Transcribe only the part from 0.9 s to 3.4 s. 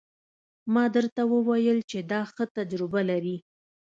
درته وويل چې دا ښه تجربه لري.